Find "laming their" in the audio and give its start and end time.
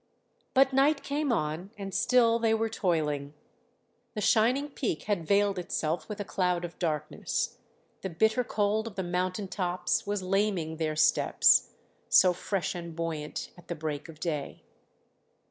10.23-10.95